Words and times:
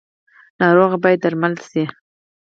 ناروغه 0.59 0.97
باید 1.03 1.19
درمل 1.23 1.53
شي 1.69 1.83